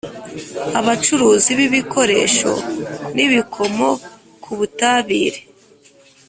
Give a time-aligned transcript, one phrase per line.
[0.79, 2.51] Abacuruzi b ibikoresho
[3.15, 4.07] n ibikomoka
[4.43, 5.39] ku butabire